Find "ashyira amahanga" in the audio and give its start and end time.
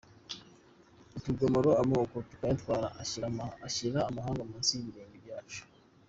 3.67-4.41